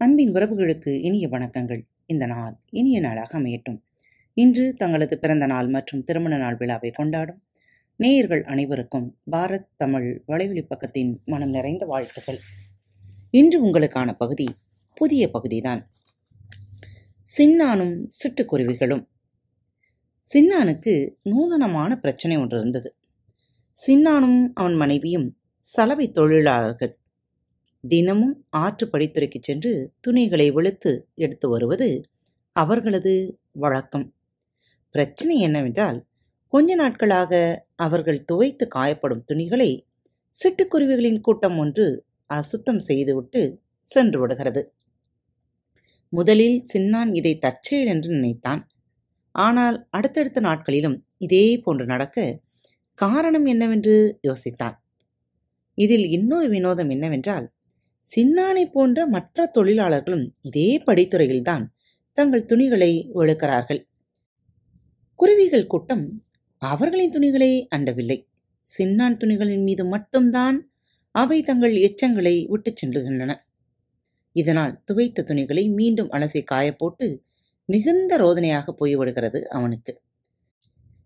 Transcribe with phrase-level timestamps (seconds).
[0.00, 1.82] அன்பின் உறவுகளுக்கு இனிய வணக்கங்கள்.
[2.06, 3.82] இந்த நாள் இனிய நாளாக அமையட்டும்.
[4.34, 7.42] இன்று தங்களது பிறந்த நாள் மற்றும் திருமண நாள் விழாவை கொண்டாடும்
[7.96, 12.38] நேயர்கள் அனைவருக்கும் பாரத் தமிழ் வலைவழி பக்கத்தின் மனம் நிறைந்த வாழ்த்துக்கள்.
[13.30, 14.48] இன்று உங்களுக்கான பகுதி
[14.94, 15.90] புதிய பகுதிதான்.
[17.38, 19.08] சின்னானும் சிட்டுக்குருவிகளும்.
[20.34, 22.96] சின்னானுக்கு நூதனமான பிரச்சனை ஒன்று இருந்தது.
[23.86, 26.97] சின்னானும் அவன் மனைவியும் சலவை தொழிலாளர்கள்
[27.84, 31.88] தினமும் ஆற்று படித்துறைக்கு சென்று துணிகளை வெளுத்து எடுத்து வருவது
[32.52, 34.06] அவர்களது வழக்கம்.
[34.90, 36.06] பிரச்சனை என்னவென்றால்
[36.48, 39.70] கொஞ்ச நாட்களாக அவர்கள் துவைத்து காயப்படும் துணிகளை
[40.34, 41.86] சிட்டுக்குருவிகளின் கூட்டம் ஒன்று
[42.30, 43.42] அசுத்தம் செய்துவிட்டு
[43.78, 44.62] சென்று விடுகிறது.
[46.08, 48.62] முதலில் சின்னான் இதை தற்செயல் என்று நினைத்தான்.
[49.34, 52.18] ஆனால் அடுத்தடுத்த நாட்களிலும் இதே போன்று நடக்க
[52.94, 54.76] காரணம் என்னவென்று யோசித்தான்.
[55.74, 57.46] இதில் இன்னொரு வினோதம் என்னவென்றால்
[58.16, 61.64] சின்னானை போன்ற மற்ற தொழிலாளர்களும் இதே படித்துறையில்தான்
[62.12, 63.86] தங்கள் துணிகளை ஒழுக்கிறார்கள்
[65.14, 66.24] குருவிகள் கூட்டம்
[66.62, 68.26] அவர்களின் துணிகளை அண்டவில்லை.
[68.66, 70.72] சின்னான் துணிகளின் மீது மட்டும்தான்
[71.10, 73.32] அவை தங்கள் எச்சங்களை விட்டுச் சென்றுகின்றன.
[74.32, 77.06] இதனால் துவைத்த துணிகளை மீண்டும் அலசி காயப்போட்டு
[77.64, 80.02] மிகுந்த ரோதனையாக போய்விடுகிறது அவனுக்கு.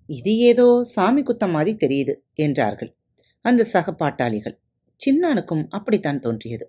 [0.06, 2.96] இது ஏதோ சாமி குத்தம் மாதிரி தெரியுது என்றார்கள்
[3.44, 4.56] அந்த சக பாட்டாளிகள்.
[5.00, 6.66] சின்னானுக்கும் அப்படித்தான் தோன்றியது.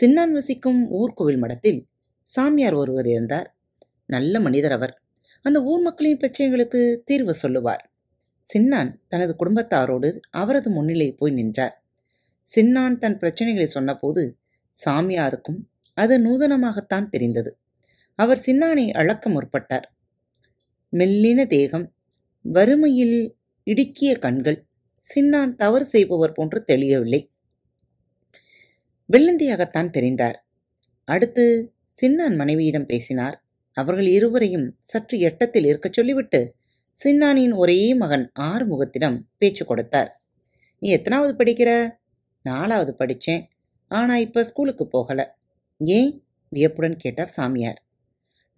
[0.00, 1.86] சின்னான் வசிக்கும் ஊர்கோவில் மடத்தில்
[2.22, 3.56] சாமியார் ஒருவர் இருந்தார்.
[4.06, 5.02] நல்ல மனிதர் அவர்.
[5.42, 7.92] அந்த ஊர் மக்களின் பிரச்சனைகளுக்கு தீர்வு சொல்லுவார்.
[8.54, 11.84] சின்னான் தனது குடும்பத்தாரோடு அவரது முன்னிலை போய் நின்றார்.
[12.54, 14.38] சின்னான் தன் பிரச்சனைகளை சொன்னபோது
[14.84, 15.60] சாமியாருக்கும்
[15.94, 17.58] அது நூதனமாகத்தான் தெரிந்தது.
[18.14, 19.82] அவர் சின்னானை அளக்க முற்பட்டார்.
[20.92, 21.92] மெல்லின தேகம்
[22.42, 24.64] வறுமையில் இடுக்கிய கண்கள்
[25.14, 27.31] சின்னான் தவறு செய்பவர் போன்று தெளியவில்லை.
[29.12, 30.34] வெள்ளந்தியாகத்தான் தெரிந்தார்.
[31.04, 33.44] அடுத்து சின்னான் மனைவியிடம் பேசினார்.
[33.72, 36.54] அவர்கள் இருவரையும் சற்று எட்டத்தில் இருக்கச் சொல்லிவிட்டு
[37.04, 40.22] சின்னானின் ஒரே மகன் ஆறுமுகத்திடம் பேச்சு கொடுத்தார்.
[40.78, 41.90] நீ எத்தனாவது படிக்கிற?
[42.42, 43.42] நாலாவது படிச்சேன்.
[43.88, 45.38] ஆனா இப்ப ஸ்கூலுக்கு போகல.
[45.78, 46.24] ஏன்?
[46.48, 47.84] வியப்புடன் கேட்டார் சாமியார்.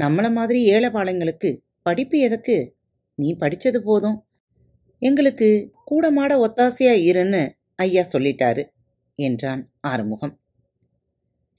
[0.03, 2.75] நம்மள மாதிரி ஏழைபாளைங்களுக்கு படிப்பு எதற்கு
[3.15, 4.27] நீ படிச்சது போதும்.
[4.99, 8.73] எங்களுக்கு கூடமாட ஒத்தாசையா இருன்னு ஐயா சொல்லிட்டாரு.
[9.15, 10.41] என்றான் ஆறுமுகம்.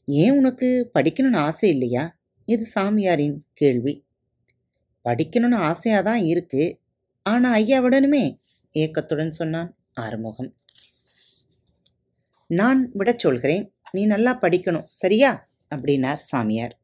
[0.06, 2.18] ஏன் உனக்கு படிக்கணும்னு ஆசை இல்லையா?
[2.46, 4.06] இது சாமியாரின் கேள்வி.
[5.06, 6.80] படிக்கணும்னு ஆசையாதான் இருக்கு.
[7.24, 8.38] ஆனா ஐயா விடணுமே?
[8.72, 10.56] ஏக்கத்துடன் சொன்னான் ஆறுமுகம்.
[12.48, 13.74] நான் விடச் சொல்கிறேன்.
[13.92, 15.50] நீ நல்லா படிக்கணும் சரியா?
[15.76, 16.80] அப்படின்னார் சாமியார்.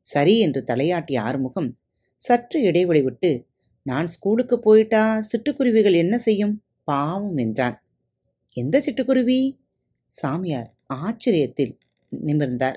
[0.00, 1.78] சரி என்று தலையாட்டிய ஆறுமுகம்
[2.16, 3.46] சற்று இடைவெளி விட்டு
[3.82, 6.64] நான் ஸ்கூலுக்கு போயிட்டா சிட்டுக்குருவிகள் என்ன செய்யும்?
[6.84, 7.82] பாவம் என்றான்.
[8.52, 9.65] எந்த சிட்டுக்குருவி?
[10.06, 11.78] சாமியார் ஆச்சரியத்தில்
[12.26, 12.74] நிமிர்ந்தார்.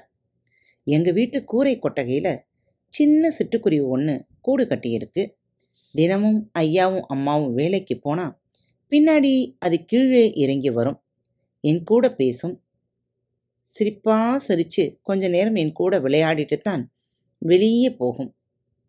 [0.83, 2.39] எங்க வீட்டு கூரை கொட்டகையில
[2.89, 5.33] சின்ன சிட்டுக்குருவி ஒன்று கூடு கட்டியிருக்கு
[5.91, 8.41] தினமும் ஐயாவும் அம்மாவும் வேலைக்கு போனா
[8.91, 11.03] பின்னாடி அது கீழே இறங்கி வரும்.
[11.61, 12.63] என் கூட பேசும்.
[13.57, 16.91] சிரிப்பா சிரிச்சு கொஞ்ச நேரம் என் கூட விளையாடிட்டு தான்
[17.37, 18.35] வெளியே போகும்.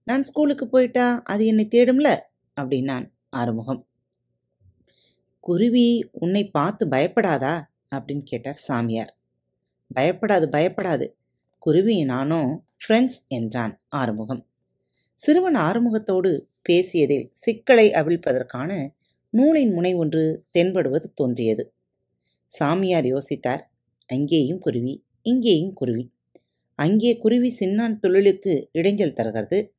[0.05, 2.19] நான் ஸ்கூலுக்கு போயிட்டா அது என்னை தேடும்ல?
[2.61, 3.89] அப்படின்னான் ஆறுமுகம்.
[5.41, 7.70] குருவி உன்னை பார்த்து பயப்படாதா?
[7.97, 9.17] அப்படின்னு கேட்டார் சாமியார்.
[9.97, 11.07] பயப்படாது பயப்படாது.
[11.59, 12.51] குருவி நானும்
[12.83, 14.47] ஃப்ரெண்ட்ஸ் என்றான் ஆறுமுகம்.
[15.15, 16.31] சிறுவன் ஆறுமுகத்தோடு
[16.63, 18.89] பேசியதில் சிக்கலை அவிழ்ப்பதற்கான
[19.31, 21.73] நூலின் முனை ஒன்று தென்படுவது தோன்றியது.
[22.47, 23.63] சாமியார் யோசித்தார்
[24.07, 26.05] அங்கேயும் குருவி இங்கேயும் குருவி.
[26.75, 29.75] அங்கே குருவி சின்னான் தொழிலுக்கு இடைஞ்சல் தருகிறது.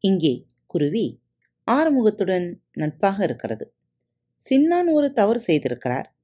[0.00, 1.20] இங்கே குருவி
[1.66, 3.74] ஆறுமுகத்துடன் நட்பாக இருக்கிறது.
[4.40, 6.15] சின்னான் ஒரு தவறு செய்திருக்கிறார்.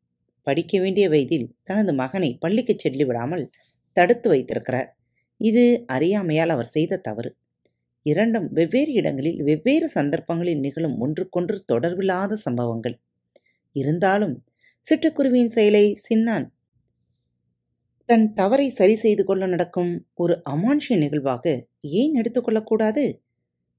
[0.47, 3.45] படிக்க வேண்டிய வயதில் தனது மகனை பள்ளிக்கு செல்லி விடாமல்
[3.97, 4.89] தடுத்து வைத்திருக்கிறார்.
[5.41, 7.31] இது அறியாமையால் அவர் செய்த தவறு.
[8.07, 12.97] இரண்டும் வெவ்வேறு இடங்களில் வெவ்வேறு சந்தர்ப்பங்களில் நிகழும் ஒன்றுக்கொன்று தொடர்பில்லாத சம்பவங்கள்.
[13.77, 14.37] இருந்தாலும்
[14.85, 16.47] சிட்டுக்குருவியின் செயலை சின்னான்
[18.09, 21.45] தன் தவறை சரி செய்து கொள்ள நடக்கும் ஒரு அமானுஷ்ய நிகழ்வாக
[22.01, 23.05] ஏன் எடுத்துக்கொள்ளக்கூடாது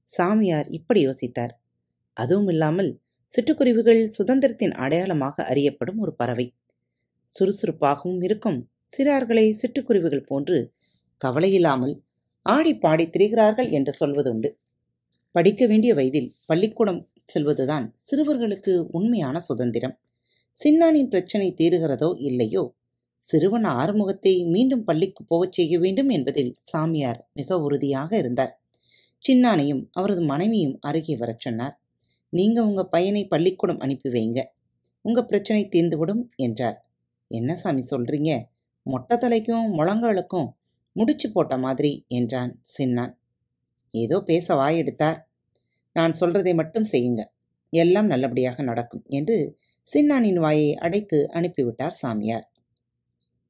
[0.08, 1.52] சாமியார் இப்படி யோசித்தார்.
[2.16, 2.90] அதுவும் இல்லாமல்
[3.30, 6.46] சிட்டுக்குருவிகள் சுதந்திரத்தின் அடையாளமாக அறியப்படும் ஒரு பறவை.
[7.26, 8.68] சுறுசுறுப்பாகவும் இருக்கும்.
[8.96, 10.72] சிறார்களை சிட்டுக்குருவிகள் போன்று
[11.24, 12.02] கவலையில்லாமல்
[12.42, 14.56] ஆடி பாடி திரிகிறார்கள் என்று சொல்வதுண்டு
[15.30, 19.98] படிக்க வேண்டிய வயதில் பள்ளிக்கூடம் செல்வதுதான் சிறுவர்களுக்கு உண்மையான சுதந்திரம்.
[20.56, 22.74] சின்னானின் பிரச்சனை தீருகிறதோ இல்லையோ?
[23.18, 28.60] சிறுவன் ஆறுமுகத்தை மீண்டும் பள்ளிக்கு போகச் செய்ய வேண்டும் என்பதில் சாமியார் மிக உறுதியாக இருந்தார்.
[29.28, 31.80] சின்னானையும் அவரது மனைவியும் அருகே வரச் சொன்னார்.
[32.28, 34.42] நீங்க உங்க பையனை பள்ளிக்கூடம் அனுப்பி வைங்க.
[35.02, 36.83] உங்க பிரச்சனை தீர்ந்துவிடும் என்றார்.
[37.34, 38.32] என்ன சாமி சொல்றீங்க?
[38.86, 40.48] மொட்டை தலைக்கும் முழங்காலுக்கும்
[40.96, 43.12] முடிச்சு போட்ட மாதிரி என்றான் சின்னான்
[43.94, 45.18] ஏதோ பேச வாயெடுத்தார்
[45.96, 47.22] நான் சொல்றதை மட்டும் செய்யுங்க.
[47.72, 49.36] எல்லாம் நல்லபடியாக நடக்கும் என்று
[49.86, 52.46] சின்னானின் வாயை அடைத்து அனுப்பிவிட்டார் சாமியார்.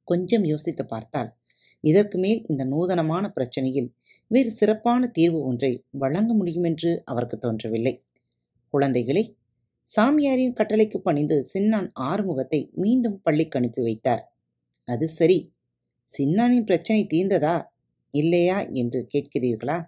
[0.07, 1.29] கொஞ்சம் யோசித்து பார்த்தால்
[1.83, 3.89] இதற்கு மேல் இந்த நூதனமான பிரச்சனையில்
[4.31, 7.93] வேறு சிறப்பான தீர்வு ஒன்றை வழங்க முடியுமென்று அவருக்கு தோன்றவில்லை.
[8.73, 9.23] குழந்தைகளே
[9.85, 14.37] சாமியாரின் கட்டளைக்கு பணிந்து சின்னான் ஆறுமுகத்தை மீண்டும் பள்ளிக்கு அனுப்பி வைத்தார்.
[14.85, 15.53] அது சரி.
[16.17, 17.63] சின்னானின் பிரச்சனை தீர்ந்ததா?
[18.11, 18.61] இல்லையா?
[18.61, 19.85] என்று கேட்கிறீர்களா?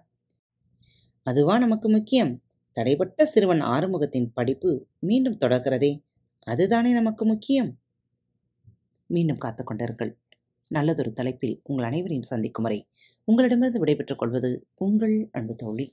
[1.22, 2.42] அதுவா நமக்கு முக்கியம்.
[2.74, 6.02] தடைப்பட்ட சிறுவன் ஆறுமுகத்தின் படிப்பு மீண்டும் தொடர்கிறதே.
[6.40, 7.78] அதுதானே நமக்கு முக்கியம்?
[9.06, 10.16] மீண்டும் காத்துக்கொண்டார்கள்
[10.68, 12.88] நல்லதொரு தலைப்பில் உங்கள் அனைவரையும் சந்திக்கும் வரை
[13.24, 15.92] உங்களிடமிருந்து விடைபெற்றுக் கொள்வது உங்கள் அன்பு தோழி.